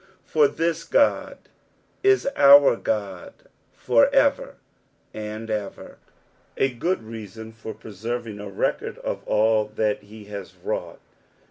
For 0.25 0.47
titit 0.47 0.89
Qod 0.89 1.37
i* 2.03 2.31
our 2.35 2.75
Qod 2.77 3.33
for 3.71 4.07
ever 4.11 4.55
and 5.13 5.47
ner." 5.47 5.97
A 6.57 6.73
good 6.73 7.03
reason 7.03 7.51
for 7.51 7.73
E 7.73 7.77
reserving 7.83 8.39
a 8.39 8.49
record 8.49 8.97
of 8.97 9.21
alt 9.27 9.75
that 9.75 10.01
he 10.01 10.23
has 10.25 10.55
wrought. 10.55 11.01